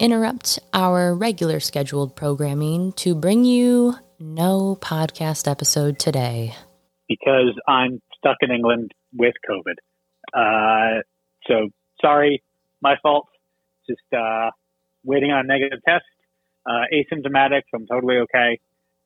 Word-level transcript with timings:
interrupt 0.00 0.58
our 0.74 1.14
regular 1.14 1.60
scheduled 1.60 2.16
programming 2.16 2.92
to 2.94 3.14
bring 3.14 3.44
you 3.44 3.94
no 4.18 4.76
podcast 4.80 5.48
episode 5.48 6.00
today. 6.00 6.54
Because 7.08 7.54
I'm 7.68 8.02
stuck 8.18 8.38
in 8.40 8.50
England 8.50 8.90
with 9.14 9.34
COVID. 9.48 9.76
Uh, 10.34 11.02
so 11.46 11.68
sorry, 12.00 12.42
my 12.80 12.96
fault. 13.02 13.28
Just 13.88 14.00
uh, 14.12 14.50
waiting 15.04 15.30
on 15.30 15.44
a 15.44 15.48
negative 15.48 15.78
test. 15.86 16.04
Uh, 16.66 16.84
asymptomatic, 16.92 17.62
so 17.70 17.76
I'm 17.76 17.86
totally 17.86 18.16
okay. 18.18 18.58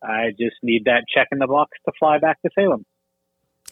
I 0.03 0.31
just 0.31 0.57
need 0.63 0.85
that 0.87 1.05
check 1.15 1.29
in 1.33 1.39
the 1.39 1.47
box 1.47 1.73
to 1.87 1.93
fly 1.99 2.19
back 2.19 2.41
to 2.43 2.51
Salem. 2.55 2.85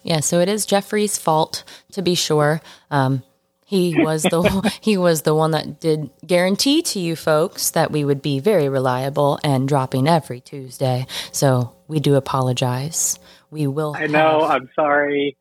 Yeah, 0.03 0.21
so 0.21 0.41
it 0.41 0.51
is 0.51 0.67
Jeffrey's 0.67 1.19
fault 1.19 1.65
to 1.93 2.03
be 2.03 2.15
sure. 2.15 2.61
Um, 2.91 3.23
he 3.65 3.95
was 4.03 4.23
the 4.23 4.73
he 4.81 4.97
was 4.97 5.23
the 5.23 5.35
one 5.35 5.53
that 5.53 5.81
did 5.81 6.11
guarantee 6.27 6.83
to 6.83 7.01
you 7.01 7.17
folks 7.17 7.71
that 7.71 7.91
we 7.91 8.05
would 8.05 8.21
be 8.23 8.39
very 8.39 8.69
reliable 8.69 9.39
and 9.43 9.67
dropping 9.67 10.07
every 10.07 10.41
Tuesday. 10.41 11.07
So 11.33 11.75
we 11.89 12.01
do 12.01 12.15
apologize. 12.15 13.19
We 13.51 13.67
will. 13.67 13.95
I 13.97 14.07
know. 14.07 14.43
have- 14.47 14.51
I'm 14.63 14.71
sorry, 14.75 15.37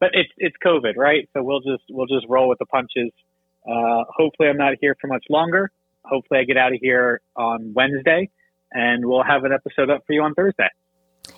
but 0.00 0.10
it's 0.14 0.30
it's 0.36 0.56
COVID, 0.64 0.96
right? 0.96 1.28
So 1.32 1.42
we'll 1.42 1.60
just 1.60 1.84
we'll 1.90 2.06
just 2.06 2.26
roll 2.28 2.48
with 2.48 2.58
the 2.58 2.66
punches. 2.66 3.10
Uh, 3.66 4.04
hopefully, 4.08 4.48
I'm 4.48 4.58
not 4.58 4.74
here 4.80 4.96
for 5.00 5.06
much 5.08 5.24
longer. 5.30 5.70
Hopefully, 6.04 6.40
I 6.40 6.44
get 6.44 6.56
out 6.56 6.72
of 6.72 6.78
here 6.80 7.20
on 7.34 7.72
Wednesday, 7.74 8.30
and 8.70 9.04
we'll 9.04 9.24
have 9.24 9.44
an 9.44 9.52
episode 9.52 9.90
up 9.90 10.04
for 10.06 10.12
you 10.12 10.22
on 10.22 10.34
Thursday. 10.34 10.68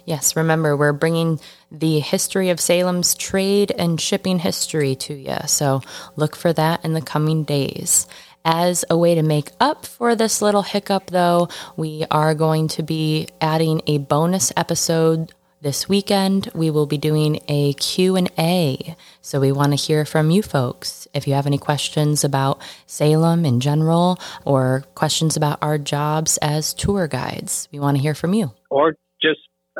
Yes, 0.08 0.36
remember, 0.36 0.74
we're 0.74 0.94
bringing 0.94 1.38
the 1.70 2.00
history 2.00 2.48
of 2.48 2.60
Salem's 2.60 3.14
trade 3.14 3.70
and 3.76 4.00
shipping 4.00 4.38
history 4.38 4.94
to 4.94 5.12
you. 5.12 5.36
So 5.46 5.82
look 6.16 6.34
for 6.34 6.50
that 6.54 6.82
in 6.82 6.94
the 6.94 7.02
coming 7.02 7.44
days. 7.44 8.06
As 8.42 8.86
a 8.88 8.96
way 8.96 9.14
to 9.16 9.22
make 9.22 9.50
up 9.60 9.84
for 9.84 10.16
this 10.16 10.40
little 10.40 10.62
hiccup, 10.62 11.10
though, 11.10 11.50
we 11.76 12.06
are 12.10 12.34
going 12.34 12.68
to 12.68 12.82
be 12.82 13.28
adding 13.42 13.82
a 13.86 13.98
bonus 13.98 14.50
episode 14.56 15.34
this 15.60 15.90
weekend. 15.90 16.50
We 16.54 16.70
will 16.70 16.86
be 16.86 16.96
doing 16.96 17.40
a 17.46 17.74
Q&A. 17.74 18.96
So 19.20 19.40
we 19.40 19.52
want 19.52 19.72
to 19.72 19.76
hear 19.76 20.06
from 20.06 20.30
you 20.30 20.40
folks. 20.40 21.06
If 21.12 21.28
you 21.28 21.34
have 21.34 21.46
any 21.46 21.58
questions 21.58 22.24
about 22.24 22.62
Salem 22.86 23.44
in 23.44 23.60
general 23.60 24.18
or 24.46 24.84
questions 24.94 25.36
about 25.36 25.58
our 25.60 25.76
jobs 25.76 26.38
as 26.38 26.72
tour 26.72 27.08
guides, 27.08 27.68
we 27.70 27.78
want 27.78 27.98
to 27.98 28.02
hear 28.02 28.14
from 28.14 28.32
you. 28.32 28.52
or 28.70 28.94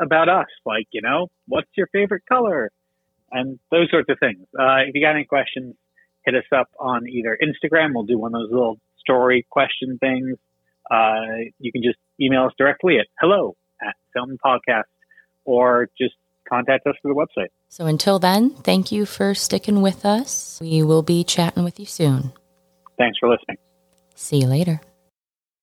about 0.01 0.29
us, 0.29 0.47
like 0.65 0.87
you 0.91 1.01
know, 1.01 1.27
what's 1.47 1.69
your 1.75 1.87
favorite 1.87 2.23
color, 2.27 2.71
and 3.31 3.59
those 3.71 3.89
sorts 3.89 4.09
of 4.09 4.17
things. 4.19 4.45
Uh, 4.57 4.87
if 4.87 4.95
you 4.95 5.01
got 5.01 5.15
any 5.15 5.25
questions, 5.25 5.75
hit 6.25 6.35
us 6.35 6.45
up 6.55 6.67
on 6.79 7.07
either 7.07 7.37
Instagram. 7.41 7.93
We'll 7.93 8.05
do 8.05 8.17
one 8.17 8.33
of 8.35 8.41
those 8.41 8.51
little 8.51 8.79
story 8.99 9.45
question 9.49 9.97
things. 9.99 10.37
Uh, 10.89 11.49
you 11.59 11.71
can 11.71 11.83
just 11.83 11.97
email 12.19 12.45
us 12.45 12.53
directly 12.57 12.99
at 12.99 13.07
hello 13.19 13.55
at 13.81 13.95
Salem 14.13 14.37
Podcast, 14.43 14.83
or 15.45 15.89
just 15.97 16.15
contact 16.47 16.87
us 16.87 16.95
through 17.01 17.13
the 17.13 17.19
website. 17.19 17.49
So 17.67 17.85
until 17.85 18.19
then, 18.19 18.49
thank 18.49 18.91
you 18.91 19.05
for 19.05 19.35
sticking 19.35 19.81
with 19.81 20.05
us. 20.05 20.59
We 20.61 20.81
will 20.83 21.03
be 21.03 21.23
chatting 21.23 21.63
with 21.63 21.79
you 21.79 21.85
soon. 21.85 22.33
Thanks 22.97 23.19
for 23.19 23.29
listening. 23.29 23.57
See 24.15 24.37
you 24.41 24.47
later. 24.47 24.81